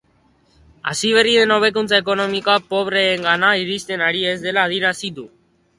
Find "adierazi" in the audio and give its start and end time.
4.71-5.17